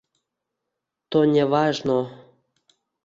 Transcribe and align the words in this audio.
To 1.11 1.21
Nevajno 1.33 1.99